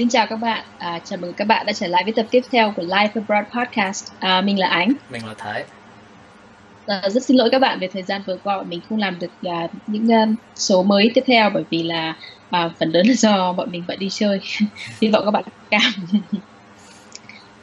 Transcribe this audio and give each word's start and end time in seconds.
Xin 0.00 0.08
chào 0.08 0.26
các 0.26 0.36
bạn, 0.36 0.64
à, 0.78 0.98
chào 1.04 1.18
mừng 1.18 1.32
các 1.32 1.44
bạn 1.44 1.66
đã 1.66 1.72
trở 1.72 1.86
lại 1.86 2.04
với 2.04 2.12
tập 2.12 2.26
tiếp 2.30 2.40
theo 2.50 2.72
của 2.76 2.82
Life 2.82 3.08
Abroad 3.14 3.44
Podcast. 3.54 4.12
À, 4.18 4.40
mình 4.40 4.58
là 4.58 4.68
Ánh. 4.68 4.92
Mình 5.10 5.26
là 5.26 5.34
Thái. 5.38 5.64
À, 6.86 7.02
rất 7.08 7.22
xin 7.22 7.36
lỗi 7.36 7.48
các 7.52 7.58
bạn 7.58 7.78
về 7.78 7.88
thời 7.92 8.02
gian 8.02 8.22
vừa 8.26 8.36
qua 8.36 8.56
bọn 8.56 8.68
mình 8.68 8.80
không 8.88 8.98
làm 8.98 9.18
được 9.18 9.30
uh, 9.46 9.70
những 9.86 10.06
uh, 10.06 10.38
số 10.54 10.82
mới 10.82 11.10
tiếp 11.14 11.24
theo 11.26 11.50
bởi 11.50 11.64
vì 11.70 11.82
là 11.82 12.14
uh, 12.48 12.72
phần 12.78 12.90
lớn 12.90 13.06
là 13.06 13.14
do 13.14 13.52
bọn 13.52 13.70
mình 13.70 13.84
vẫn 13.88 13.98
đi 13.98 14.08
chơi. 14.10 14.40
Hy 15.00 15.08
vọng 15.08 15.24
các 15.24 15.30
bạn 15.30 15.44
cảm. 15.70 15.92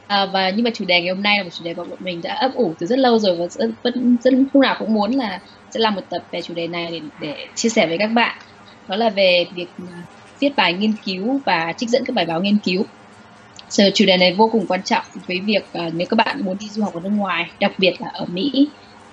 à, 0.07 0.25
và 0.25 0.49
nhưng 0.49 0.63
mà 0.63 0.69
chủ 0.73 0.85
đề 0.85 1.01
ngày 1.01 1.13
hôm 1.13 1.23
nay 1.23 1.37
là 1.37 1.43
một 1.43 1.49
chủ 1.53 1.63
đề 1.63 1.73
mà 1.73 1.83
bọn 1.83 1.99
mình 1.99 2.21
đã 2.21 2.33
ấp 2.33 2.53
ủ 2.53 2.73
từ 2.79 2.85
rất 2.87 2.99
lâu 2.99 3.19
rồi 3.19 3.35
và 3.35 3.47
rất, 3.47 3.69
vẫn 3.83 4.17
rất 4.23 4.33
lúc 4.33 4.55
nào 4.55 4.75
cũng 4.79 4.93
muốn 4.93 5.11
là 5.11 5.39
sẽ 5.71 5.79
làm 5.79 5.95
một 5.95 6.03
tập 6.09 6.23
về 6.31 6.41
chủ 6.41 6.53
đề 6.53 6.67
này 6.67 6.91
để, 6.91 7.01
để 7.21 7.47
chia 7.55 7.69
sẻ 7.69 7.87
với 7.87 7.97
các 7.97 8.07
bạn. 8.07 8.37
Đó 8.87 8.95
là 8.95 9.09
về 9.09 9.45
việc 9.55 9.67
viết 10.39 10.55
bài 10.55 10.73
nghiên 10.73 10.93
cứu 11.05 11.39
và 11.45 11.73
trích 11.77 11.89
dẫn 11.89 12.05
các 12.05 12.15
bài 12.15 12.25
báo 12.25 12.41
nghiên 12.41 12.57
cứu. 12.57 12.83
So, 13.69 13.83
chủ 13.93 14.05
đề 14.05 14.17
này 14.17 14.33
vô 14.33 14.49
cùng 14.51 14.65
quan 14.67 14.83
trọng 14.83 15.05
với 15.27 15.39
việc 15.39 15.65
uh, 15.77 15.93
nếu 15.93 16.07
các 16.09 16.15
bạn 16.15 16.45
muốn 16.45 16.57
đi 16.59 16.67
du 16.69 16.83
học 16.83 16.93
ở 16.93 16.99
nước 16.99 17.09
ngoài, 17.09 17.51
đặc 17.59 17.71
biệt 17.77 17.93
là 18.01 18.07
ở 18.07 18.25
Mỹ 18.25 18.67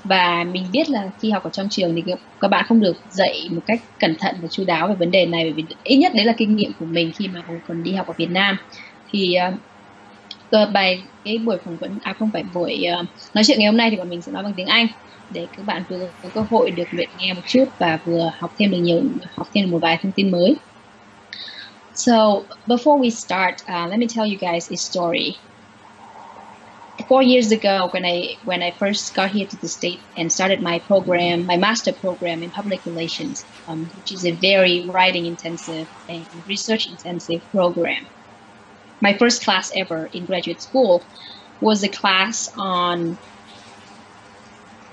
và 0.05 0.45
mình 0.45 0.64
biết 0.73 0.91
là 0.91 1.10
khi 1.20 1.30
học 1.30 1.45
ở 1.45 1.50
trong 1.50 1.69
trường 1.69 1.95
thì 1.95 2.12
các 2.41 2.48
bạn 2.48 2.64
không 2.69 2.80
được 2.80 2.97
dạy 3.10 3.48
một 3.50 3.60
cách 3.66 3.80
cẩn 3.98 4.16
thận 4.16 4.34
và 4.42 4.48
chu 4.48 4.64
đáo 4.64 4.88
về 4.88 4.95
vấn 4.95 5.10
đề 5.10 5.27
này 5.27 5.45
bởi 5.45 5.52
vì 5.52 5.64
ít 5.84 5.97
nhất 5.97 6.12
đấy 6.14 6.24
là 6.24 6.33
kinh 6.37 6.56
nghiệm 6.56 6.73
của 6.80 6.87
mình 6.87 7.12
khi 7.12 7.28
mà 7.28 7.42
còn 7.69 7.83
đi 7.83 7.92
học 7.92 8.06
ở 8.06 8.14
Việt 8.16 8.30
Nam 8.30 8.56
thì 9.12 9.36
uh, 10.56 10.72
bài 10.72 11.02
cái 11.25 11.38
buổi 11.38 11.56
phỏng 11.64 11.77
vấn 11.77 11.98
à 12.02 12.12
không 12.12 12.30
phải 12.33 12.45
buổi 12.55 12.84
uh, 13.00 13.06
nói 13.34 13.45
chuyện 13.45 13.59
ngày 13.59 13.66
hôm 13.66 13.77
nay 13.77 13.91
thì 13.91 13.97
bọn 13.97 14.09
mình 14.09 14.22
sẽ 14.22 14.33
nói 14.33 14.42
bằng 14.42 14.52
tiếng 14.56 14.66
Anh 14.66 14.86
để 15.30 15.47
các 15.56 15.67
bạn 15.67 15.83
vừa 15.89 16.08
có 16.22 16.28
cơ 16.34 16.45
hội 16.50 16.70
được 16.70 16.89
luyện 16.91 17.08
nghe 17.19 17.34
một 17.34 17.42
chút 17.47 17.64
và 17.78 17.98
vừa 18.05 18.33
học 18.39 18.55
thêm 18.58 18.70
được 18.70 18.78
nhiều 18.78 19.02
học 19.34 19.48
thêm 19.55 19.64
được 19.64 19.70
một 19.70 19.78
vài 19.78 19.98
thông 20.02 20.12
tin 20.12 20.30
mới. 20.30 20.56
So 22.05 22.48
before 22.69 22.98
we 23.00 23.08
start, 23.08 23.62
uh, 23.66 23.86
let 23.86 23.98
me 23.98 24.06
tell 24.06 24.27
you 24.27 24.38
guys 24.38 24.70
a 24.70 24.77
story. 24.77 25.38
Four 27.08 27.22
years 27.22 27.50
ago, 27.50 27.88
when 27.94 28.05
I 28.05 28.36
when 28.44 28.62
I 28.62 28.77
first 28.78 29.14
got 29.14 29.30
here 29.30 29.46
to 29.48 29.56
the 29.62 29.69
state 29.69 30.02
and 30.14 30.30
started 30.30 30.61
my 30.61 30.80
program, 30.80 31.46
my 31.46 31.56
master 31.56 31.94
program 32.02 32.42
in 32.42 32.50
public 32.50 32.83
relations, 32.84 33.46
um, 33.66 33.88
which 33.94 34.12
is 34.12 34.27
a 34.27 34.38
very 34.38 34.86
writing 34.92 35.24
intensive 35.24 35.88
and 36.06 36.27
research 36.46 36.86
intensive 36.86 37.41
program. 37.50 38.02
My 39.00 39.16
first 39.16 39.42
class 39.42 39.70
ever 39.74 40.11
in 40.12 40.27
graduate 40.27 40.61
school 40.61 41.06
was 41.61 41.83
a 41.83 41.89
class 41.89 42.46
on 42.58 43.16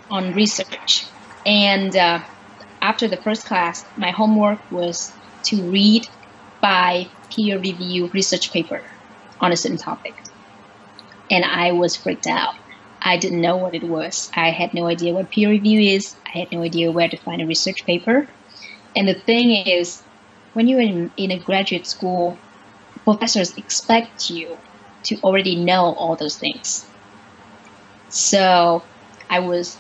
on 0.10 0.34
research, 0.34 1.12
and 1.46 1.94
uh, 1.94 2.20
after 2.82 3.10
the 3.10 3.22
first 3.22 3.46
class, 3.46 3.84
my 3.98 4.12
homework 4.12 4.60
was 4.70 5.14
to 5.48 5.70
read 5.70 6.04
by 6.62 7.08
peer 7.30 7.60
review 7.60 8.10
research 8.14 8.52
paper 8.52 8.82
on 9.40 9.52
a 9.52 9.58
certain 9.58 9.78
topic. 9.78 10.14
And 11.30 11.44
I 11.44 11.72
was 11.72 11.96
freaked 11.96 12.28
out. 12.28 12.54
I 13.02 13.18
didn't 13.18 13.42
know 13.42 13.58
what 13.58 13.74
it 13.74 13.84
was. 13.84 14.30
I 14.36 14.52
had 14.52 14.74
no 14.74 14.86
idea 14.86 15.14
what 15.14 15.32
peer 15.32 15.50
review 15.50 15.80
is. 15.80 16.16
I 16.28 16.40
had 16.40 16.52
no 16.52 16.62
idea 16.62 16.92
where 16.92 17.10
to 17.10 17.18
find 17.18 17.42
a 17.42 17.48
research 17.48 17.86
paper. 17.86 18.28
And 18.96 19.08
the 19.08 19.16
thing 19.16 19.66
is, 19.66 20.04
when 20.54 20.68
you're 20.68 20.82
in, 20.82 21.12
in 21.18 21.32
a 21.32 21.40
graduate 21.40 21.88
school, 21.88 22.38
professors 23.04 23.58
expect 23.58 24.30
you 24.30 24.58
to 25.04 25.18
already 25.24 25.56
know 25.56 25.94
all 25.94 26.16
those 26.16 26.38
things. 26.38 26.86
So 28.10 28.84
I 29.30 29.40
was 29.40 29.78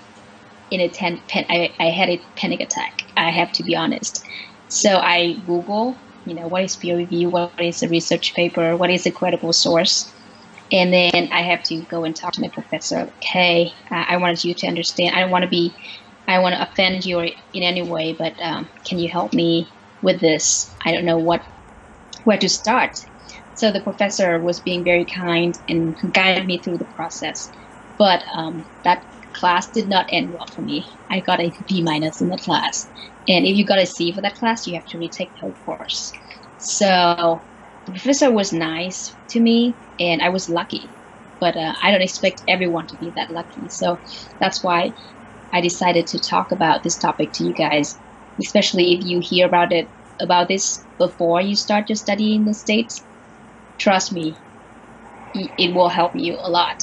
in 0.71 0.79
a 0.79 0.89
ten, 0.89 1.21
pen, 1.27 1.45
I, 1.49 1.73
I 1.79 1.89
had 1.89 2.09
a 2.09 2.21
panic 2.35 2.61
attack. 2.61 3.03
I 3.16 3.29
have 3.29 3.51
to 3.53 3.63
be 3.63 3.75
honest. 3.75 4.25
So 4.69 4.97
I 4.97 5.33
Google 5.45 5.97
you 6.25 6.35
know, 6.35 6.47
what 6.47 6.63
is 6.63 6.75
peer 6.75 6.97
review, 6.97 7.29
what 7.29 7.53
is 7.59 7.81
a 7.81 7.89
research 7.89 8.33
paper, 8.35 8.77
what 8.77 8.89
is 8.89 9.05
a 9.05 9.11
credible 9.11 9.53
source. 9.53 10.11
And 10.71 10.93
then 10.93 11.29
I 11.31 11.41
have 11.41 11.63
to 11.63 11.85
go 11.89 12.03
and 12.03 12.15
talk 12.15 12.33
to 12.33 12.41
my 12.41 12.49
professor. 12.53 13.11
Uh, 13.35 13.65
I 13.89 14.17
wanted 14.17 14.43
you 14.43 14.53
to 14.53 14.67
understand. 14.67 15.15
I 15.15 15.21
don't 15.21 15.31
want 15.31 15.43
to 15.43 15.49
be, 15.49 15.75
I 16.27 16.39
want 16.39 16.55
to 16.55 16.61
offend 16.61 17.03
you 17.05 17.19
in 17.19 17.63
any 17.63 17.81
way, 17.81 18.15
but 18.17 18.33
um, 18.41 18.69
can 18.85 18.99
you 18.99 19.09
help 19.11 19.33
me 19.33 19.69
with 20.01 20.21
this? 20.21 20.73
I 20.85 20.93
don't 20.93 21.05
know 21.05 21.17
what, 21.17 21.41
where 22.23 22.38
to 22.38 22.47
start. 22.47 22.91
So 23.55 23.71
the 23.71 23.81
professor 23.81 24.39
was 24.39 24.59
being 24.59 24.83
very 24.83 25.05
kind 25.05 25.55
and 25.67 25.95
guided 26.13 26.47
me 26.47 26.59
through 26.59 26.77
the 26.77 26.85
process. 26.85 27.49
But 27.97 28.23
um, 28.35 28.65
that 28.83 29.05
class 29.34 29.69
did 29.72 29.88
not 29.90 30.08
end 30.12 30.31
well 30.31 30.47
for 30.53 30.62
me. 30.62 30.88
I 31.09 31.22
got 31.22 31.40
a 31.42 31.52
B 31.68 31.84
minus 31.84 32.22
in 32.22 32.30
the 32.30 32.38
class. 32.38 32.90
And 33.28 33.46
if 33.46 33.56
you 33.56 33.66
got 33.66 33.80
a 33.80 33.86
C 33.86 34.14
for 34.14 34.22
that 34.22 34.36
class, 34.36 34.68
you 34.68 34.75
have 34.75 34.86
to 34.88 34.97
retake 34.97 35.34
the 35.34 35.42
whole 35.42 35.58
course. 35.66 36.12
So 36.58 37.47
the 37.86 37.94
professor 37.94 38.31
was 38.31 38.53
nice 38.53 39.16
to 39.30 39.40
me, 39.40 39.78
and 40.00 40.22
I 40.22 40.30
was 40.30 40.50
lucky. 40.50 40.94
But 41.40 41.58
uh, 41.58 41.74
I 41.81 41.92
don't 41.92 42.02
expect 42.02 42.44
everyone 42.47 42.88
to 42.88 42.97
be 42.97 43.14
that 43.16 43.31
lucky. 43.31 43.69
So 43.69 44.00
that's 44.40 44.64
why 44.64 44.94
I 45.53 45.62
decided 45.62 46.08
to 46.08 46.19
talk 46.19 46.52
about 46.52 46.84
this 46.84 46.98
topic 46.98 47.31
to 47.34 47.44
you 47.44 47.53
guys, 47.53 48.00
especially 48.40 48.94
if 48.94 49.03
you 49.03 49.19
hear 49.22 49.48
about 49.48 49.72
it 49.72 49.92
about 50.19 50.48
this 50.48 50.86
before 51.00 51.42
you 51.42 51.56
start 51.56 51.90
your 51.90 51.96
study 51.96 52.36
in 52.36 52.46
the 52.46 52.53
states. 52.53 53.06
Trust 53.80 54.13
me, 54.13 54.38
it 55.34 55.74
will 55.74 55.90
help 55.90 56.12
you 56.16 56.36
a 56.36 56.50
lot. 56.50 56.78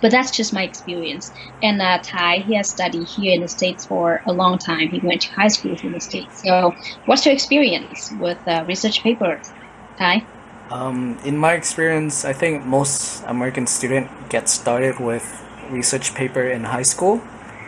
But 0.00 0.10
that's 0.10 0.30
just 0.30 0.52
my 0.52 0.62
experience. 0.62 1.32
And 1.62 1.82
uh, 1.82 1.98
Ty, 2.02 2.38
he 2.38 2.54
has 2.54 2.70
studied 2.70 3.06
here 3.06 3.34
in 3.34 3.40
the 3.40 3.48
States 3.48 3.84
for 3.84 4.22
a 4.26 4.32
long 4.32 4.58
time. 4.58 4.88
He 4.88 5.00
went 5.00 5.22
to 5.22 5.32
high 5.32 5.48
school 5.48 5.76
in 5.82 5.92
the 5.92 6.00
States. 6.00 6.42
So, 6.42 6.74
what's 7.06 7.24
your 7.26 7.34
experience 7.34 8.12
with 8.20 8.38
uh, 8.46 8.64
research 8.68 9.02
papers, 9.02 9.50
Ty? 9.96 10.24
Um, 10.70 11.18
in 11.24 11.36
my 11.36 11.54
experience, 11.54 12.24
I 12.24 12.34
think 12.34 12.64
most 12.64 13.24
American 13.26 13.66
student 13.66 14.08
get 14.28 14.48
started 14.48 15.00
with 15.00 15.24
research 15.70 16.14
paper 16.14 16.42
in 16.42 16.64
high 16.64 16.82
school. 16.82 17.22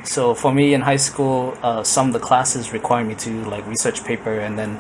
So 0.04 0.34
for 0.34 0.52
me 0.52 0.74
in 0.74 0.82
high 0.82 0.96
school, 0.96 1.56
uh, 1.62 1.82
some 1.82 2.08
of 2.08 2.12
the 2.12 2.18
classes 2.18 2.72
require 2.72 3.04
me 3.04 3.14
to 3.16 3.44
like 3.44 3.66
research 3.66 4.04
paper, 4.04 4.38
and 4.38 4.58
then 4.58 4.78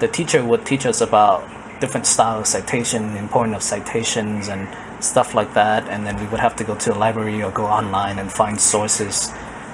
the 0.00 0.08
teacher 0.08 0.44
would 0.44 0.64
teach 0.66 0.86
us 0.86 1.00
about 1.00 1.48
different 1.80 2.06
style 2.06 2.40
of 2.40 2.46
citation, 2.46 3.12
the 3.12 3.18
importance 3.18 3.56
of 3.56 3.62
citations, 3.62 4.48
and 4.48 4.68
stuff 5.04 5.34
like 5.34 5.54
that. 5.54 5.88
And 5.88 6.06
then 6.06 6.16
we 6.18 6.26
would 6.26 6.40
have 6.40 6.56
to 6.56 6.64
go 6.64 6.74
to 6.76 6.94
a 6.94 6.98
library 6.98 7.42
or 7.42 7.50
go 7.50 7.66
online 7.66 8.18
and 8.18 8.32
find 8.32 8.60
sources 8.60 9.30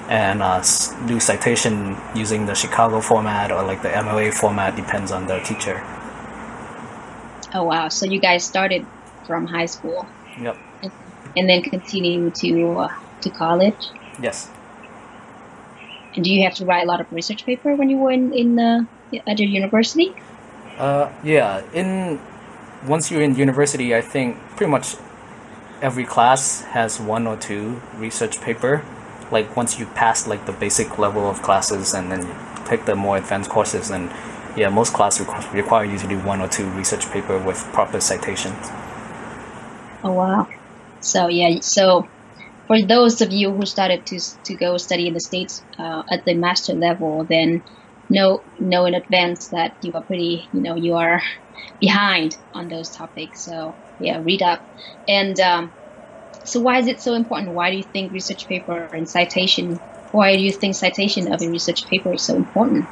and 0.09 0.43
uh, 0.43 0.61
do 1.07 1.19
citation 1.19 1.97
using 2.13 2.45
the 2.45 2.53
Chicago 2.53 2.99
format 2.99 3.51
or 3.51 3.63
like 3.63 3.81
the 3.81 3.89
MLA 3.89 4.33
format, 4.33 4.75
depends 4.75 5.11
on 5.11 5.27
the 5.27 5.39
teacher. 5.39 5.81
Oh 7.53 7.63
wow! 7.63 7.87
So 7.89 8.05
you 8.05 8.19
guys 8.19 8.45
started 8.45 8.85
from 9.25 9.47
high 9.47 9.65
school. 9.65 10.05
Yep. 10.39 10.57
And 11.35 11.49
then 11.49 11.61
continue 11.61 12.29
to 12.31 12.79
uh, 12.79 12.93
to 13.21 13.29
college. 13.29 13.87
Yes. 14.21 14.49
And 16.15 16.25
do 16.25 16.33
you 16.33 16.43
have 16.43 16.55
to 16.55 16.65
write 16.65 16.83
a 16.83 16.87
lot 16.87 16.99
of 16.99 17.11
research 17.11 17.45
paper 17.45 17.75
when 17.75 17.89
you 17.89 17.97
were 17.97 18.11
in, 18.11 18.33
in 18.33 18.59
uh, 18.59 18.83
at 19.27 19.39
your 19.39 19.49
university? 19.49 20.13
Uh, 20.77 21.09
yeah. 21.23 21.63
In 21.73 22.19
once 22.85 23.11
you're 23.11 23.21
in 23.21 23.35
university, 23.35 23.95
I 23.95 24.01
think 24.01 24.37
pretty 24.55 24.71
much 24.71 24.95
every 25.81 26.05
class 26.05 26.61
has 26.61 26.99
one 26.99 27.25
or 27.27 27.35
two 27.35 27.81
research 27.95 28.39
paper. 28.41 28.85
Like 29.31 29.55
once 29.55 29.79
you 29.79 29.85
pass 29.87 30.27
like 30.27 30.45
the 30.45 30.51
basic 30.51 30.97
level 30.97 31.29
of 31.29 31.41
classes 31.41 31.93
and 31.93 32.11
then 32.11 32.27
you 32.27 32.35
take 32.65 32.85
the 32.85 32.95
more 32.95 33.17
advanced 33.17 33.49
courses, 33.49 33.89
and 33.89 34.11
yeah, 34.55 34.69
most 34.69 34.93
classes 34.93 35.27
require 35.53 35.85
you 35.85 35.97
to 35.97 36.07
do 36.07 36.19
one 36.19 36.41
or 36.41 36.47
two 36.47 36.69
research 36.71 37.09
paper 37.11 37.37
with 37.37 37.57
proper 37.73 37.99
citations. 37.99 38.67
Oh 40.03 40.13
wow! 40.13 40.47
So 40.99 41.27
yeah, 41.27 41.59
so 41.61 42.07
for 42.67 42.81
those 42.81 43.21
of 43.21 43.31
you 43.31 43.51
who 43.51 43.65
started 43.65 44.05
to 44.07 44.19
to 44.45 44.55
go 44.55 44.77
study 44.77 45.07
in 45.07 45.13
the 45.13 45.19
states 45.19 45.63
uh, 45.79 46.03
at 46.11 46.25
the 46.25 46.35
master 46.35 46.73
level, 46.73 47.25
then 47.27 47.63
know 48.09 48.43
know 48.59 48.85
in 48.85 48.93
advance 48.93 49.49
that 49.49 49.77
you 49.81 49.93
are 49.93 50.03
pretty, 50.03 50.49
you 50.51 50.61
know, 50.61 50.75
you 50.75 50.95
are 50.95 51.21
behind 51.79 52.35
on 52.53 52.67
those 52.67 52.91
topics. 52.91 53.45
So 53.45 53.80
yeah, 54.03 54.21
read 54.21 54.41
up. 54.41 54.61
And 55.07 55.39
um, 55.39 55.71
so, 56.43 56.59
why 56.59 56.79
is 56.79 56.87
it 56.87 57.01
so 57.01 57.13
important? 57.13 57.53
Why 57.53 57.71
do 57.71 57.77
you 57.77 57.83
think 57.83 58.11
research 58.11 58.47
paper 58.47 58.89
and 58.93 59.07
citation? 59.07 59.75
Why 60.11 60.35
do 60.35 60.41
you 60.41 60.51
think 60.51 60.75
citation 60.75 61.31
of 61.31 61.41
a 61.41 61.49
research 61.49 61.87
paper 61.87 62.13
is 62.13 62.21
so 62.21 62.35
important? 62.35 62.85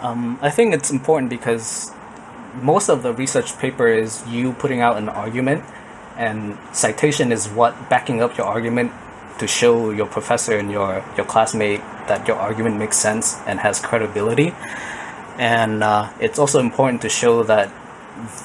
Um, 0.00 0.38
I 0.42 0.50
think 0.50 0.74
it's 0.74 0.90
important 0.90 1.30
because 1.30 1.90
most 2.62 2.88
of 2.88 3.02
the 3.02 3.12
research 3.12 3.56
paper 3.58 3.86
is 3.86 4.26
you 4.26 4.52
putting 4.54 4.80
out 4.80 4.96
an 4.96 5.08
argument, 5.08 5.64
and 6.16 6.58
citation 6.72 7.30
is 7.32 7.48
what 7.48 7.88
backing 7.88 8.22
up 8.22 8.36
your 8.36 8.46
argument 8.46 8.92
to 9.38 9.46
show 9.46 9.90
your 9.90 10.06
professor 10.06 10.56
and 10.56 10.70
your 10.70 11.04
your 11.16 11.26
classmate 11.26 11.80
that 12.08 12.26
your 12.26 12.36
argument 12.36 12.76
makes 12.76 12.96
sense 12.96 13.36
and 13.46 13.60
has 13.60 13.80
credibility. 13.80 14.54
And 15.38 15.84
uh, 15.84 16.10
it's 16.18 16.38
also 16.38 16.58
important 16.58 17.02
to 17.02 17.08
show 17.08 17.44
that 17.44 17.70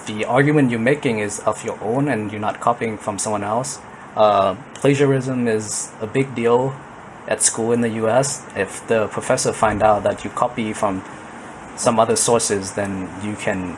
the 0.06 0.26
argument 0.26 0.72
you're 0.72 0.80
making 0.80 1.20
is 1.20 1.40
of 1.40 1.64
your 1.64 1.82
own 1.82 2.08
and 2.08 2.32
you're 2.32 2.42
not 2.42 2.60
copying 2.60 2.98
from 2.98 3.18
someone 3.18 3.44
else. 3.44 3.80
Uh, 4.16 4.56
plagiarism 4.76 5.48
is 5.48 5.92
a 6.02 6.08
big 6.08 6.36
deal 6.36 6.76
at 7.28 7.42
school 7.42 7.72
in 7.72 7.82
the 7.82 7.90
U.S. 7.90 8.46
If 8.56 8.86
the 8.88 9.08
professor 9.08 9.54
find 9.54 9.82
out 9.82 10.04
that 10.04 10.24
you 10.24 10.30
copy 10.30 10.74
from 10.74 11.04
some 11.76 12.00
other 12.00 12.16
sources, 12.16 12.74
then 12.74 13.10
you 13.24 13.36
can 13.36 13.78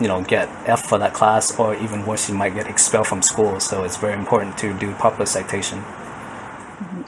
you 0.00 0.08
know 0.08 0.22
get 0.22 0.48
F 0.66 0.86
for 0.86 0.98
that 0.98 1.14
class, 1.14 1.58
or 1.58 1.74
even 1.76 2.04
worse, 2.06 2.28
you 2.28 2.34
might 2.34 2.54
get 2.54 2.66
expelled 2.66 3.06
from 3.06 3.22
school. 3.22 3.60
So 3.60 3.84
it's 3.84 3.96
very 3.96 4.14
important 4.14 4.58
to 4.58 4.76
do 4.78 4.92
proper 4.94 5.24
citation. 5.24 5.82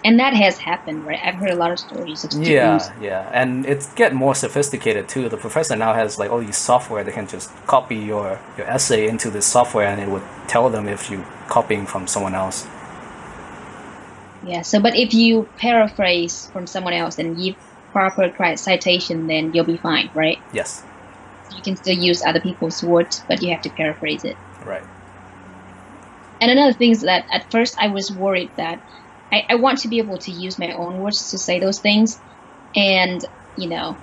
And 0.02 0.18
that 0.18 0.32
has 0.32 0.58
happened, 0.58 1.06
right? 1.06 1.20
I've 1.22 1.34
heard 1.34 1.50
a 1.50 1.56
lot 1.56 1.72
of 1.72 1.78
stories 1.78 2.24
of 2.24 2.32
students. 2.32 2.48
Yeah, 2.52 2.92
yeah, 3.00 3.30
and 3.32 3.66
it's 3.66 3.92
get 3.94 4.14
more 4.14 4.34
sophisticated 4.34 5.08
too. 5.08 5.28
The 5.28 5.36
professor 5.36 5.76
now 5.76 5.92
has 5.92 6.18
like 6.18 6.30
all 6.30 6.40
these 6.40 6.56
software 6.56 7.04
they 7.04 7.12
can 7.12 7.26
just 7.26 7.50
copy 7.66 7.96
your 7.96 8.40
your 8.56 8.66
essay 8.66 9.08
into 9.08 9.30
this 9.30 9.44
software, 9.44 9.86
and 9.86 10.00
it 10.00 10.08
would 10.08 10.22
tell 10.48 10.70
them 10.70 10.88
if 10.88 11.10
you're 11.10 11.26
copying 11.48 11.84
from 11.84 12.06
someone 12.06 12.34
else. 12.34 12.66
Yeah. 14.46 14.62
So, 14.62 14.80
but 14.80 14.96
if 14.96 15.12
you 15.12 15.48
paraphrase 15.58 16.46
from 16.52 16.66
someone 16.66 16.94
else 16.94 17.18
and 17.18 17.36
give 17.36 17.56
proper 17.92 18.32
citation, 18.56 19.26
then 19.26 19.52
you'll 19.52 19.64
be 19.64 19.76
fine, 19.76 20.10
right? 20.14 20.38
Yes. 20.52 20.82
You 21.54 21.62
can 21.62 21.76
still 21.76 21.96
use 21.96 22.22
other 22.22 22.40
people's 22.40 22.82
words, 22.82 23.22
but 23.28 23.42
you 23.42 23.50
have 23.50 23.62
to 23.62 23.70
paraphrase 23.70 24.24
it. 24.24 24.36
Right. 24.64 24.84
And 26.40 26.50
another 26.50 26.72
thing 26.72 26.90
is 26.90 27.02
that 27.02 27.26
at 27.30 27.50
first 27.50 27.76
I 27.78 27.88
was 27.88 28.10
worried 28.10 28.50
that 28.56 28.80
I, 29.32 29.44
I 29.50 29.54
want 29.56 29.78
to 29.80 29.88
be 29.88 29.98
able 29.98 30.18
to 30.18 30.32
use 30.32 30.58
my 30.58 30.72
own 30.72 30.98
words 30.98 31.28
to 31.30 31.38
say 31.38 31.60
those 31.60 31.80
things, 31.80 32.20
and 32.74 33.20
you 33.56 33.68
know, 33.68 34.00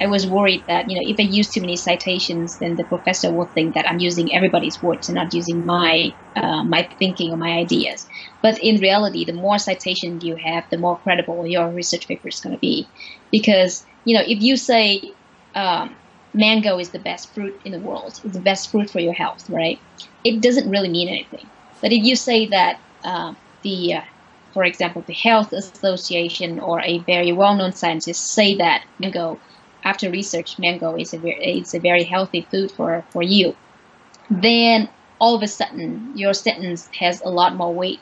I 0.00 0.06
was 0.06 0.26
worried 0.26 0.64
that 0.68 0.86
you 0.88 0.96
know 0.96 1.02
if 1.04 1.16
I 1.20 1.28
use 1.28 1.50
too 1.50 1.60
many 1.60 1.76
citations, 1.76 2.58
then 2.58 2.76
the 2.76 2.84
professor 2.84 3.32
will 3.32 3.50
think 3.54 3.74
that 3.74 3.88
I'm 3.88 3.98
using 4.00 4.34
everybody's 4.34 4.80
words 4.82 5.08
and 5.08 5.16
not 5.16 5.34
using 5.34 5.64
my 5.66 6.12
uh, 6.36 6.64
my 6.64 6.88
thinking 6.98 7.32
or 7.32 7.36
my 7.36 7.52
ideas. 7.52 8.06
But 8.42 8.58
in 8.62 8.80
reality, 8.80 9.24
the 9.24 9.32
more 9.34 9.58
citation 9.58 10.20
you 10.22 10.36
have, 10.44 10.64
the 10.70 10.78
more 10.78 11.00
credible 11.00 11.46
your 11.46 11.70
research 11.72 12.08
paper 12.08 12.28
is 12.28 12.40
going 12.40 12.54
to 12.54 12.60
be, 12.60 12.90
because 13.30 13.84
you 14.04 14.16
know 14.16 14.24
if 14.26 14.40
you 14.40 14.56
say 14.56 15.16
um, 15.54 15.96
mango 16.34 16.78
is 16.78 16.92
the 16.92 16.98
best 17.00 17.34
fruit 17.34 17.54
in 17.64 17.72
the 17.72 17.80
world, 17.80 18.14
it's 18.24 18.34
the 18.34 18.40
best 18.42 18.70
fruit 18.70 18.90
for 18.90 19.00
your 19.00 19.14
health, 19.14 19.42
right? 19.50 19.78
It 20.24 20.42
doesn't 20.42 20.70
really 20.70 20.88
mean 20.90 21.08
anything. 21.08 21.50
But 21.82 21.92
if 21.92 22.02
you 22.02 22.16
say 22.16 22.48
that 22.48 22.78
uh, 23.04 23.34
the 23.62 23.94
uh, 23.94 24.00
for 24.52 24.64
example, 24.64 25.02
the 25.06 25.14
Health 25.14 25.52
Association 25.52 26.58
or 26.58 26.80
a 26.82 26.98
very 26.98 27.32
well-known 27.32 27.72
scientist 27.72 28.32
say 28.32 28.56
that 28.56 28.84
mango 28.98 29.38
after 29.82 30.10
research, 30.10 30.58
mango 30.58 30.96
is 30.96 31.14
a 31.14 31.18
very, 31.18 31.58
it's 31.58 31.74
a 31.74 31.80
very 31.80 32.04
healthy 32.04 32.42
food 32.50 32.70
for, 32.70 33.04
for 33.10 33.22
you, 33.22 33.56
then 34.30 34.88
all 35.20 35.34
of 35.34 35.42
a 35.42 35.48
sudden 35.48 36.12
your 36.14 36.34
sentence 36.34 36.88
has 36.98 37.20
a 37.22 37.28
lot 37.28 37.54
more 37.54 37.72
weight, 37.72 38.00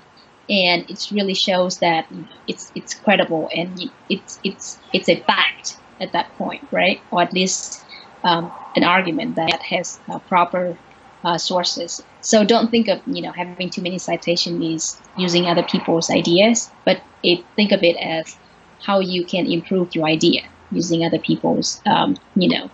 and 0.49 0.89
it 0.89 1.06
really 1.12 1.35
shows 1.35 1.79
that 1.79 2.06
it's 2.47 2.73
it's 2.75 2.95
credible 2.95 3.50
and 3.55 3.91
it's 4.09 4.39
it's 4.43 4.79
it's 4.93 5.09
a 5.09 5.21
fact 5.21 5.77
at 6.00 6.12
that 6.12 6.35
point, 6.37 6.67
right? 6.71 7.00
Or 7.11 7.23
at 7.23 7.33
least 7.33 7.85
um, 8.25 8.50
an 8.75 8.85
argument 8.85 9.37
that 9.37 9.61
has 9.62 10.00
proper 10.29 10.77
uh, 11.25 11.38
sources. 11.38 12.00
So 12.20 12.44
don't 12.44 12.70
think 12.70 12.88
of 12.88 13.00
you 13.06 13.23
know 13.23 13.32
having 13.32 13.70
too 13.70 13.82
many 13.82 13.99
citations 13.99 14.62
is 14.62 15.03
using 15.17 15.47
other 15.47 15.62
people's 15.62 16.11
ideas, 16.11 16.70
but 16.85 17.03
it, 17.23 17.44
think 17.56 17.73
of 17.73 17.82
it 17.82 17.97
as 17.97 18.37
how 18.85 19.00
you 19.00 19.26
can 19.26 19.47
improve 19.47 19.94
your 19.94 20.06
idea 20.06 20.43
using 20.70 21.05
other 21.05 21.19
people's, 21.19 21.81
um, 21.87 22.17
you 22.35 22.49
know, 22.49 22.70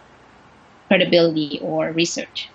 credibility 0.88 1.58
or 1.62 1.92
research. 1.92 2.48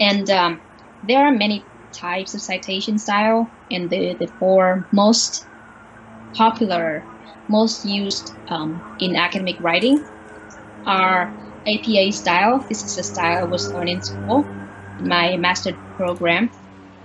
And 0.00 0.28
um, 0.30 0.60
there 1.02 1.24
are 1.24 1.32
many 1.32 1.68
types 1.92 2.34
of 2.34 2.40
citation 2.40 2.98
style, 2.98 3.50
and 3.70 3.88
the, 3.90 4.16
the 4.18 4.28
four 4.38 4.88
most 4.92 5.46
popular, 6.36 7.04
most 7.48 7.84
used 7.84 8.32
um, 8.48 8.82
in 8.98 9.16
academic 9.16 9.56
writing 9.60 10.04
are 10.86 11.34
APA 11.66 12.12
style. 12.12 12.58
This 12.68 12.84
is 12.84 12.96
the 12.96 13.02
style 13.02 13.38
I 13.38 13.44
was 13.44 13.72
learning 13.72 13.96
in 13.96 14.02
school, 14.02 14.44
my 15.00 15.36
master 15.36 15.76
program. 15.96 16.50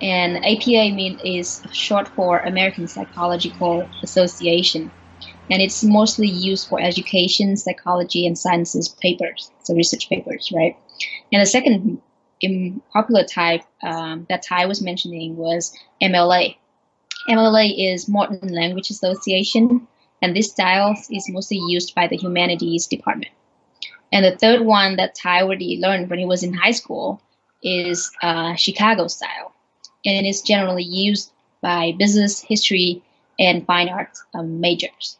And 0.01 0.37
APA 0.37 0.93
mean 0.93 1.19
is 1.23 1.61
short 1.71 2.07
for 2.09 2.39
American 2.39 2.87
Psychological 2.87 3.89
Association 4.03 4.91
and 5.49 5.61
it's 5.61 5.83
mostly 5.83 6.27
used 6.27 6.67
for 6.67 6.81
education, 6.81 7.55
psychology, 7.55 8.27
and 8.27 8.37
sciences 8.37 8.89
papers, 8.89 9.49
so 9.63 9.73
research 9.73 10.09
papers, 10.09 10.51
right? 10.53 10.75
And 11.31 11.41
the 11.41 11.45
second 11.45 12.01
popular 12.91 13.23
type 13.23 13.61
um, 13.83 14.25
that 14.29 14.43
Ty 14.43 14.65
was 14.65 14.81
mentioning 14.81 15.37
was 15.37 15.73
MLA. 16.01 16.55
MLA 17.29 17.93
is 17.93 18.07
Modern 18.07 18.53
Language 18.53 18.89
Association, 18.89 19.87
and 20.21 20.35
this 20.35 20.51
style 20.51 20.95
is 21.09 21.29
mostly 21.29 21.57
used 21.57 21.95
by 21.95 22.07
the 22.07 22.17
humanities 22.17 22.87
department. 22.87 23.31
And 24.11 24.23
the 24.25 24.37
third 24.37 24.61
one 24.61 24.95
that 24.95 25.15
Ty 25.15 25.41
already 25.41 25.79
learned 25.81 26.09
when 26.09 26.19
he 26.19 26.25
was 26.25 26.43
in 26.43 26.53
high 26.53 26.71
school 26.71 27.21
is 27.63 28.11
uh, 28.21 28.55
Chicago 28.55 29.07
style, 29.07 29.53
and 30.05 30.25
it 30.25 30.29
is 30.29 30.41
generally 30.41 30.83
used 30.83 31.31
by 31.61 31.93
business, 31.97 32.39
history, 32.39 33.03
and 33.39 33.65
fine 33.65 33.89
arts 33.89 34.23
um, 34.33 34.59
majors. 34.59 35.17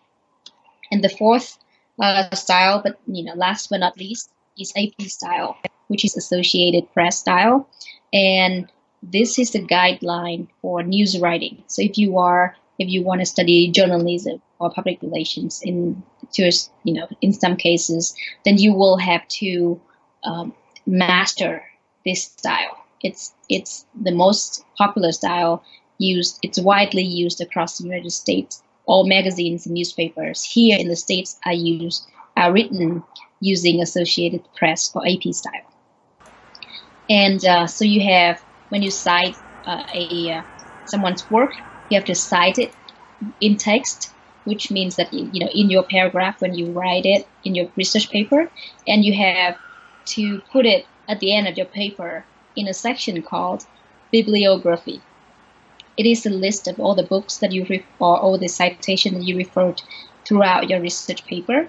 And 0.91 1.03
the 1.03 1.09
fourth 1.09 1.57
uh, 1.99 2.33
style, 2.35 2.81
but 2.81 2.99
you 3.07 3.23
know, 3.23 3.33
last 3.33 3.69
but 3.69 3.79
not 3.79 3.97
least, 3.97 4.31
is 4.57 4.73
AP 4.77 5.01
style, 5.07 5.57
which 5.87 6.05
is 6.05 6.15
Associated 6.15 6.91
Press 6.93 7.19
style, 7.19 7.67
and 8.13 8.71
this 9.03 9.37
is 9.37 9.51
the 9.51 9.63
guideline 9.63 10.47
for 10.61 10.83
news 10.83 11.19
writing. 11.19 11.63
So 11.67 11.81
if 11.81 11.97
you 11.97 12.17
are 12.17 12.55
if 12.79 12.89
you 12.89 13.03
want 13.03 13.21
to 13.21 13.25
study 13.25 13.71
journalism 13.71 14.41
or 14.59 14.71
public 14.71 15.01
relations 15.01 15.61
in 15.63 16.03
to 16.33 16.51
you 16.83 16.93
know 16.93 17.07
in 17.21 17.33
some 17.33 17.55
cases, 17.55 18.15
then 18.45 18.57
you 18.57 18.73
will 18.73 18.97
have 18.97 19.27
to 19.27 19.79
um, 20.23 20.53
master 20.85 21.63
this 22.05 22.23
style. 22.23 22.85
It's 23.01 23.33
it's 23.49 23.85
the 23.99 24.11
most 24.11 24.63
popular 24.77 25.11
style 25.11 25.63
used. 25.97 26.39
It's 26.43 26.59
widely 26.59 27.03
used 27.03 27.41
across 27.41 27.77
the 27.77 27.85
United 27.85 28.11
States 28.11 28.61
all 28.87 29.05
magazines 29.05 29.65
and 29.65 29.75
newspapers 29.75 30.43
here 30.43 30.79
in 30.79 30.87
the 30.87 30.95
States 30.95 31.37
are 31.45 31.53
used 31.53 32.07
are 32.35 32.51
written 32.51 33.03
using 33.39 33.81
Associated 33.81 34.41
Press 34.55 34.91
or 34.95 35.05
AP 35.05 35.33
style. 35.33 35.67
And 37.09 37.43
uh, 37.45 37.67
so 37.67 37.85
you 37.85 38.01
have 38.01 38.41
when 38.69 38.81
you 38.81 38.89
cite 38.89 39.35
uh, 39.65 39.83
a 39.93 40.31
uh, 40.31 40.43
someone's 40.85 41.29
work, 41.29 41.51
you 41.89 41.97
have 41.97 42.05
to 42.05 42.15
cite 42.15 42.57
it 42.57 42.73
in 43.41 43.57
text, 43.57 44.13
which 44.47 44.71
means 44.71 44.95
that 44.95 45.13
you 45.13 45.39
know 45.41 45.51
in 45.53 45.69
your 45.69 45.83
paragraph 45.83 46.41
when 46.41 46.55
you 46.55 46.65
write 46.71 47.05
it 47.05 47.27
in 47.43 47.55
your 47.55 47.67
research 47.75 48.09
paper, 48.09 48.49
and 48.87 49.05
you 49.05 49.13
have 49.13 49.55
to 50.05 50.41
put 50.53 50.65
it 50.65 50.85
at 51.07 51.19
the 51.19 51.33
end 51.35 51.47
of 51.47 51.57
your 51.57 51.71
paper 51.81 52.25
in 52.55 52.67
a 52.67 52.73
section 52.73 53.21
called 53.21 53.65
bibliography 54.11 55.01
it 55.97 56.05
is 56.05 56.25
a 56.25 56.29
list 56.29 56.67
of 56.67 56.79
all 56.79 56.95
the 56.95 57.03
books 57.03 57.37
that 57.39 57.51
you 57.51 57.65
re- 57.69 57.85
or 57.99 58.17
all 58.19 58.37
the 58.37 58.47
citation 58.47 59.15
that 59.15 59.23
you 59.23 59.35
referred 59.35 59.81
throughout 60.25 60.69
your 60.69 60.79
research 60.79 61.25
paper, 61.25 61.67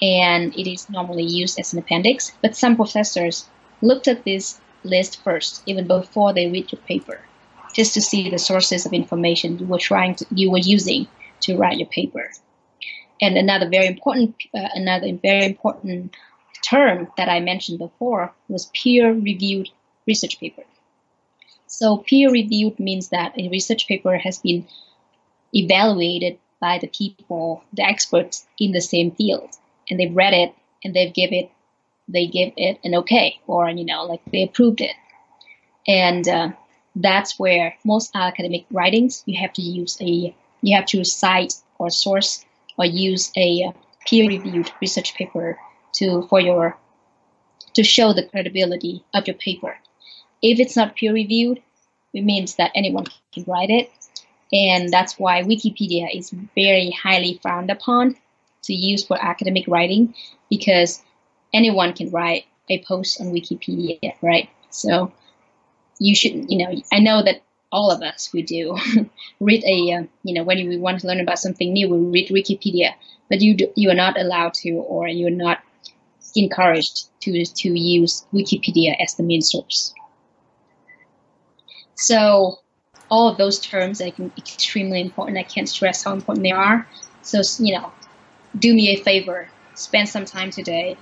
and 0.00 0.54
it 0.54 0.70
is 0.70 0.88
normally 0.88 1.24
used 1.24 1.58
as 1.58 1.72
an 1.72 1.80
appendix. 1.80 2.32
But 2.40 2.56
some 2.56 2.76
professors 2.76 3.48
looked 3.82 4.06
at 4.06 4.24
this 4.24 4.60
list 4.84 5.22
first, 5.24 5.62
even 5.66 5.86
before 5.86 6.32
they 6.32 6.48
read 6.48 6.70
your 6.70 6.80
paper, 6.82 7.20
just 7.74 7.94
to 7.94 8.00
see 8.00 8.30
the 8.30 8.38
sources 8.38 8.86
of 8.86 8.92
information 8.92 9.58
you 9.58 9.66
were 9.66 9.78
trying 9.78 10.14
to, 10.16 10.26
you 10.30 10.50
were 10.50 10.58
using 10.58 11.08
to 11.44 11.56
write 11.56 11.78
your 11.78 11.88
paper. 11.88 12.30
And 13.20 13.36
another 13.36 13.68
very 13.68 13.86
important, 13.86 14.34
uh, 14.52 14.68
another 14.74 15.12
very 15.14 15.44
important 15.46 16.14
term 16.62 17.08
that 17.16 17.28
I 17.28 17.40
mentioned 17.40 17.78
before 17.78 18.32
was 18.48 18.70
peer-reviewed 18.74 19.68
research 20.06 20.40
paper. 20.40 20.62
So 21.66 21.98
peer 21.98 22.30
reviewed 22.30 22.78
means 22.78 23.08
that 23.08 23.38
a 23.38 23.48
research 23.48 23.88
paper 23.88 24.16
has 24.16 24.38
been 24.38 24.66
evaluated 25.52 26.38
by 26.60 26.78
the 26.78 26.86
people, 26.86 27.62
the 27.72 27.82
experts 27.82 28.46
in 28.58 28.72
the 28.72 28.80
same 28.80 29.10
field, 29.10 29.50
and 29.88 29.98
they've 29.98 30.14
read 30.14 30.34
it 30.34 30.54
and 30.82 30.94
they've 30.94 31.12
give 31.12 31.32
it, 31.32 31.50
they 32.08 32.26
give 32.26 32.52
it 32.56 32.78
an 32.84 32.94
okay, 32.94 33.40
or 33.46 33.68
you 33.68 33.84
know, 33.84 34.04
like 34.04 34.20
they 34.30 34.44
approved 34.44 34.80
it, 34.80 34.94
and 35.86 36.28
uh, 36.28 36.48
that's 36.94 37.38
where 37.38 37.74
most 37.84 38.10
academic 38.14 38.64
writings 38.70 39.22
you 39.26 39.38
have 39.40 39.52
to 39.54 39.62
use 39.62 39.98
a, 40.00 40.34
you 40.64 40.76
have 40.76 40.86
to 40.86 41.04
cite 41.04 41.54
or 41.78 41.90
source 41.90 42.44
or 42.78 42.86
use 42.86 43.30
a 43.36 43.64
uh, 43.68 43.72
peer 44.06 44.28
reviewed 44.28 44.70
research 44.80 45.14
paper 45.14 45.58
to 45.92 46.22
for 46.28 46.40
your 46.40 46.76
to 47.74 47.82
show 47.82 48.12
the 48.12 48.26
credibility 48.26 49.04
of 49.14 49.26
your 49.26 49.36
paper. 49.36 49.76
If 50.42 50.60
it's 50.60 50.76
not 50.76 50.96
peer 50.96 51.12
reviewed, 51.12 51.62
it 52.12 52.24
means 52.24 52.56
that 52.56 52.72
anyone 52.74 53.06
can 53.32 53.44
write 53.46 53.70
it. 53.70 53.90
And 54.52 54.90
that's 54.90 55.18
why 55.18 55.42
Wikipedia 55.42 56.06
is 56.16 56.30
very 56.54 56.90
highly 56.90 57.38
frowned 57.42 57.70
upon 57.70 58.16
to 58.64 58.74
use 58.74 59.04
for 59.04 59.22
academic 59.22 59.66
writing 59.68 60.14
because 60.48 61.02
anyone 61.52 61.92
can 61.92 62.10
write 62.10 62.44
a 62.70 62.82
post 62.84 63.20
on 63.20 63.32
Wikipedia, 63.32 64.14
right? 64.22 64.48
So 64.70 65.12
you 65.98 66.14
should, 66.14 66.50
you 66.50 66.58
know, 66.58 66.74
I 66.92 67.00
know 67.00 67.22
that 67.22 67.42
all 67.74 67.90
of 67.90 68.00
us 68.02 68.32
we 68.32 68.40
do 68.40 68.78
read 69.40 69.62
a, 69.64 69.92
uh, 69.92 70.02
you 70.22 70.32
know, 70.32 70.44
when 70.44 70.68
we 70.68 70.76
want 70.76 71.00
to 71.00 71.06
learn 71.08 71.20
about 71.20 71.40
something 71.40 71.72
new, 71.72 71.88
we 71.88 71.98
read 71.98 72.28
Wikipedia, 72.28 72.94
but 73.28 73.40
you 73.40 73.54
do, 73.54 73.66
you 73.74 73.90
are 73.90 74.00
not 74.06 74.18
allowed 74.18 74.54
to, 74.54 74.70
or 74.70 75.08
you're 75.08 75.30
not 75.30 75.58
encouraged 76.36 77.08
to, 77.20 77.44
to 77.44 77.68
use 77.78 78.24
Wikipedia 78.32 78.94
as 79.02 79.14
the 79.14 79.24
main 79.24 79.42
source. 79.42 79.92
So 81.96 82.60
all 83.10 83.28
of 83.28 83.38
those 83.38 83.58
terms 83.58 84.00
are 84.00 84.10
extremely 84.38 85.00
important. 85.00 85.38
I 85.38 85.42
can't 85.42 85.68
stress 85.68 86.04
how 86.04 86.12
important 86.12 86.44
they 86.44 86.52
are. 86.52 86.86
So, 87.22 87.42
you 87.58 87.74
know, 87.74 87.92
do 88.58 88.72
me 88.72 88.90
a 88.90 89.02
favor, 89.02 89.48
spend 89.74 90.08
some 90.08 90.24
time 90.24 90.50
today, 90.50 90.96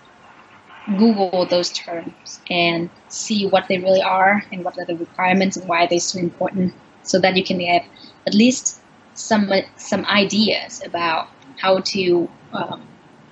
Google 0.87 1.47
those 1.47 1.71
terms 1.71 2.41
and 2.51 2.91
see 3.09 3.47
what 3.47 3.69
they 3.69 3.79
really 3.79 4.03
are 4.03 4.43
and 4.51 4.65
what 4.65 4.77
are 4.79 4.87
the 4.87 4.97
requirements 4.97 5.57
and 5.57 5.69
why 5.69 5.87
they're 5.87 6.01
so 6.01 6.19
important 6.19 6.75
so 7.03 7.21
that 7.21 7.37
you 7.37 7.45
can 7.45 7.61
have 7.61 7.83
at 8.27 8.35
least 8.35 8.81
some 9.15 9.51
some 9.77 10.05
ideas 10.07 10.83
about 10.85 11.29
how 11.61 11.81
to 11.81 12.29
um, 12.53 12.89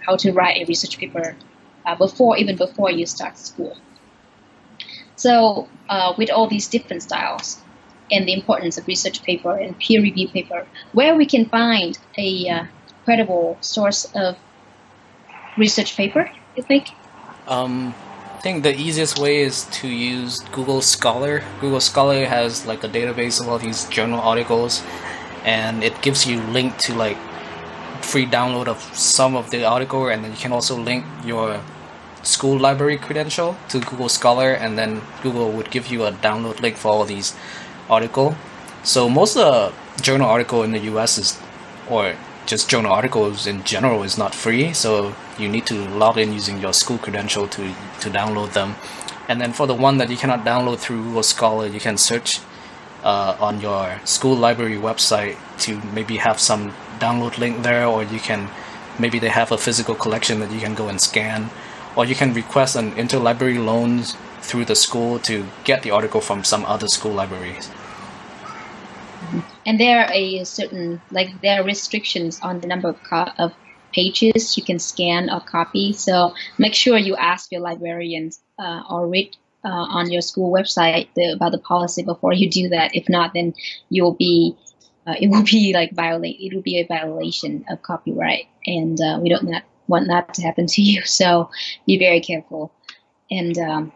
how 0.07 0.17
to 0.17 0.33
write 0.33 0.57
a 0.59 0.65
research 0.67 0.99
paper 0.99 1.37
uh, 1.87 1.97
before 1.97 2.37
even 2.37 2.57
before 2.57 2.91
you 2.91 3.07
start 3.07 3.37
school. 3.37 3.77
So 5.17 5.69
uh, 5.89 6.15
with 6.17 6.31
all 6.31 6.47
these 6.47 6.69
different 6.69 7.03
styles 7.03 7.63
and 8.11 8.27
the 8.27 8.33
importance 8.33 8.79
of 8.79 8.87
research 8.87 9.23
paper 9.23 9.57
and 9.57 9.79
peer 9.79 10.01
review 10.01 10.29
paper, 10.29 10.67
where 10.93 11.15
we 11.15 11.27
can 11.27 11.47
find 11.47 11.99
a 12.17 12.49
uh, 12.49 12.65
credible 13.05 13.59
source 13.61 14.05
of 14.15 14.39
research 15.59 15.97
paper, 15.97 16.31
you 16.57 16.63
think? 16.63 16.89
Um, 17.51 17.95
I 18.37 18.39
think 18.43 18.63
the 18.63 18.73
easiest 18.73 19.19
way 19.19 19.41
is 19.41 19.65
to 19.83 19.89
use 19.89 20.39
Google 20.53 20.81
Scholar. 20.81 21.43
Google 21.61 21.81
Scholar 21.81 22.25
has 22.25 22.65
like 22.65 22.85
a 22.85 22.89
database 22.89 23.41
of 23.41 23.49
all 23.49 23.59
these 23.59 23.87
journal 23.89 24.21
articles, 24.21 24.85
and 25.45 25.83
it 25.83 26.01
gives 26.01 26.25
you 26.25 26.41
link 26.41 26.79
to 26.87 26.95
like 26.95 27.19
free 28.03 28.25
download 28.25 28.69
of 28.69 28.79
some 28.95 29.35
of 29.35 29.51
the 29.51 29.65
article, 29.65 30.07
and 30.07 30.23
then 30.23 30.31
you 30.31 30.37
can 30.37 30.53
also 30.53 30.79
link 30.79 31.05
your 31.25 31.61
school 32.23 32.57
library 32.57 32.99
credential 32.99 33.57
to 33.69 33.81
Google 33.81 34.09
Scholar, 34.09 34.53
and 34.53 34.79
then 34.79 35.03
Google 35.21 35.51
would 35.51 35.73
give 35.73 35.89
you 35.89 36.05
a 36.05 36.13
download 36.13 36.61
link 36.61 36.77
for 36.77 36.89
all 36.93 37.05
these 37.05 37.35
article. 37.89 38.37
So 38.85 39.09
most 39.09 39.37
of 39.37 39.75
the 39.97 40.03
journal 40.03 40.29
article 40.29 40.63
in 40.63 40.71
the 40.71 40.87
U.S. 40.95 41.19
is, 41.19 41.37
or 41.91 42.15
just 42.47 42.69
journal 42.69 42.93
articles 42.93 43.47
in 43.47 43.63
general 43.65 44.03
is 44.03 44.19
not 44.19 44.35
free, 44.35 44.73
so 44.73 45.15
you 45.39 45.49
need 45.49 45.67
to 45.67 45.89
log 45.89 46.19
in 46.19 46.33
using 46.33 46.61
your 46.61 46.73
school 46.73 46.99
credential 46.99 47.47
to 47.49 47.75
to 48.01 48.11
download 48.11 48.53
them. 48.53 48.75
And 49.29 49.41
then 49.41 49.53
for 49.53 49.67
the 49.67 49.75
one 49.75 49.99
that 49.99 50.11
you 50.11 50.17
cannot 50.17 50.45
download 50.45 50.79
through 50.79 51.03
Google 51.03 51.23
Scholar, 51.23 51.67
you 51.67 51.81
can 51.81 51.97
search 51.97 52.41
uh, 53.05 53.37
on 53.41 53.61
your 53.61 54.01
school 54.05 54.37
library 54.37 54.77
website 54.77 55.37
to 55.61 55.81
maybe 55.95 56.17
have 56.17 56.41
some 56.41 56.73
download 56.99 57.39
link 57.39 57.63
there, 57.63 57.87
or 57.87 58.03
you 58.03 58.19
can 58.19 58.49
maybe 58.99 59.19
they 59.19 59.29
have 59.29 59.53
a 59.53 59.59
physical 59.59 59.95
collection 59.95 60.41
that 60.41 60.51
you 60.51 60.61
can 60.61 60.75
go 60.75 60.89
and 60.89 61.01
scan, 61.01 61.51
or 61.97 62.05
you 62.05 62.15
can 62.15 62.35
request 62.35 62.77
an 62.77 62.93
interlibrary 62.93 63.65
loan 63.65 64.03
through 64.43 64.65
the 64.65 64.75
school 64.75 65.19
to 65.19 65.47
get 65.65 65.83
the 65.83 65.91
article 65.91 66.21
from 66.21 66.43
some 66.43 66.65
other 66.65 66.89
school 66.89 67.13
libraries 67.13 67.71
and 69.67 69.79
there 69.79 70.05
are 70.05 70.13
a 70.13 70.45
certain 70.45 71.01
like 71.11 71.41
there 71.43 71.61
are 71.61 71.65
restrictions 71.65 72.41
on 72.43 72.61
the 72.61 72.67
number 72.67 72.89
of 72.89 73.03
co- 73.03 73.33
of 73.39 73.53
pages 73.93 74.57
you 74.57 74.63
can 74.65 74.79
scan 74.79 75.31
or 75.31 75.41
copy. 75.41 75.93
So 75.93 76.35
make 76.59 76.75
sure 76.75 76.97
you 76.97 77.17
ask 77.17 77.51
your 77.51 77.61
librarians 77.61 78.41
uh, 78.59 78.83
or 78.89 79.09
read 79.09 79.37
uh, 79.65 79.69
on 79.69 80.11
your 80.11 80.23
school 80.23 80.53
website 80.53 81.09
the, 81.15 81.33
about 81.33 81.53
the 81.53 81.59
policy 81.59 82.03
before 82.03 82.33
you 82.33 82.49
do 82.49 82.69
that. 82.69 82.95
If 82.95 83.09
not, 83.09 83.35
then 83.35 83.55
you'll 83.89 84.15
be 84.15 84.57
uh, 85.07 85.15
it 85.21 85.29
will 85.29 85.43
be 85.43 85.73
like 85.75 85.93
violate 85.93 86.37
it 86.41 86.55
will 86.55 86.63
be 86.63 86.79
a 86.79 86.87
violation 86.87 87.65
of 87.69 87.83
copyright, 87.83 88.47
and 88.67 89.01
uh, 89.01 89.19
we 89.21 89.29
don't 89.29 89.45
not 89.45 89.65
want 89.89 90.07
that 90.09 90.35
to 90.35 90.43
happen 90.43 90.67
to 90.67 90.83
you. 90.83 91.03
So 91.03 91.51
be 91.87 91.99
very 91.99 92.21
careful. 92.21 92.73
And 93.31 93.57
um, 93.59 93.93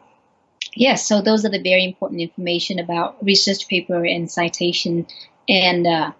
yes, 0.74 1.06
so 1.06 1.22
those 1.22 1.44
are 1.44 1.50
the 1.50 1.62
very 1.62 1.84
important 1.84 2.20
information 2.20 2.78
about 2.78 3.24
research 3.24 3.68
paper 3.68 4.04
and 4.04 4.30
citation 4.30 5.06
and 5.48 5.86
uh, 5.86 6.12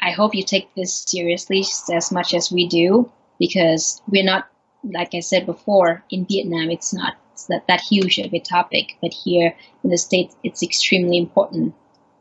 I 0.00 0.10
hope 0.10 0.34
you 0.34 0.44
take 0.44 0.74
this 0.74 1.04
seriously 1.06 1.64
as 1.92 2.12
much 2.12 2.34
as 2.34 2.52
we 2.52 2.68
do 2.68 3.10
because 3.38 4.02
we're 4.06 4.24
not, 4.24 4.48
like 4.82 5.14
I 5.14 5.20
said 5.20 5.46
before, 5.46 6.04
in 6.10 6.26
Vietnam, 6.26 6.70
it's 6.70 6.92
not 6.92 7.14
that, 7.48 7.66
that 7.68 7.80
huge 7.80 8.18
of 8.18 8.32
a 8.32 8.40
topic, 8.40 8.96
but 9.00 9.12
here 9.12 9.54
in 9.82 9.90
the 9.90 9.98
States, 9.98 10.36
it's 10.44 10.62
extremely 10.62 11.16
important. 11.16 11.74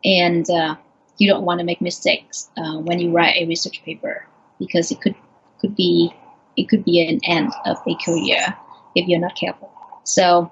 And 0.04 0.50
uh, 0.50 0.76
you 1.18 1.30
don't 1.30 1.44
want 1.44 1.60
to 1.60 1.66
make 1.66 1.82
mistakes 1.82 2.50
uh, 2.58 2.78
when 2.78 3.00
you 3.00 3.12
write 3.12 3.38
a 3.38 3.46
research 3.46 3.84
paper 3.84 4.28
because 4.60 4.92
it 4.92 5.02
could 5.02 5.16
could 5.60 5.76
be 5.76 6.14
it 6.58 6.68
could 6.70 6.84
be 6.84 7.02
an 7.08 7.20
end 7.24 7.52
of 7.66 7.78
a 7.88 7.96
career 8.04 8.56
if 8.96 9.08
you're 9.08 9.20
not 9.20 9.36
careful. 9.36 9.72
So 10.04 10.52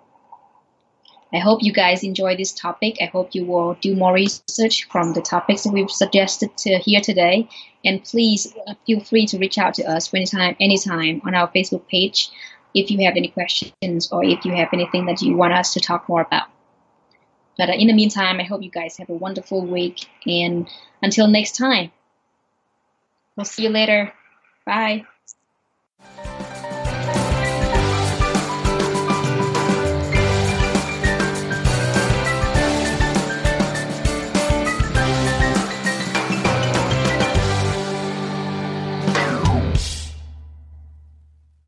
I 1.34 1.40
hope 1.40 1.64
you 1.64 1.72
guys 1.72 2.04
enjoy 2.04 2.36
this 2.36 2.52
topic. 2.52 2.98
I 3.02 3.06
hope 3.06 3.30
you 3.34 3.46
will 3.46 3.76
do 3.76 3.96
more 3.96 4.14
research 4.14 4.86
from 4.86 5.14
the 5.14 5.22
topics 5.22 5.64
that 5.64 5.72
we've 5.72 5.90
suggested 5.90 6.58
to 6.58 6.78
here 6.80 7.00
today. 7.00 7.48
And 7.86 8.04
please 8.04 8.54
uh, 8.68 8.74
feel 8.86 9.00
free 9.00 9.26
to 9.28 9.38
reach 9.38 9.58
out 9.58 9.74
to 9.76 9.84
us 9.84 10.14
anytime, 10.14 10.56
anytime 10.60 11.22
on 11.26 11.34
our 11.34 11.48
Facebook 11.48 11.88
page 11.88 12.30
if 12.74 12.92
you 12.92 13.06
have 13.06 13.16
any 13.16 13.30
questions 13.30 14.12
or 14.12 14.24
if 14.24 14.46
you 14.46 14.56
have 14.56 14.70
anything 14.74 15.06
that 15.06 15.22
you 15.22 15.36
want 15.36 15.54
us 15.54 15.74
to 15.74 15.80
talk 15.80 16.08
more 16.08 16.22
about. 16.22 16.48
But 17.58 17.70
uh, 17.70 17.74
in 17.74 17.88
the 17.88 17.94
meantime, 17.94 18.40
I 18.40 18.44
hope 18.44 18.62
you 18.62 18.72
guys 18.72 18.98
have 18.98 19.10
a 19.10 19.14
wonderful 19.14 19.66
week. 19.66 20.06
And 20.26 20.70
until 21.02 21.28
next 21.28 21.58
time, 21.58 21.92
we'll 23.36 23.46
see 23.46 23.64
you 23.64 23.70
later. 23.70 24.14
Bye. 24.66 25.06